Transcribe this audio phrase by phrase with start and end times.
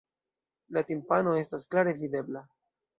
[0.77, 2.47] La timpano estas klare videbla.